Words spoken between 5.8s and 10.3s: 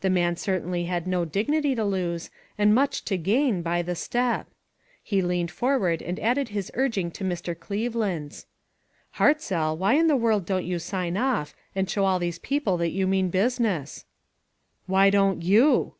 and added his urging to Mr. Cleveland's:" Hartzell, why in the